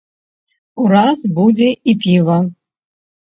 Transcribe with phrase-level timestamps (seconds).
[0.83, 2.39] Ураз будзе і піва!